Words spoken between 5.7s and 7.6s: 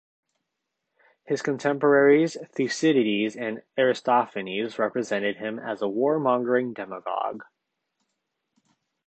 a warmongering demagogue.